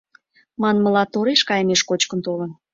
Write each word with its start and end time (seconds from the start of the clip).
Манмыла, 0.61 1.03
тореш 1.13 1.41
кайымеш 1.49 1.81
кочкын 1.89 2.19
толын. 2.25 2.51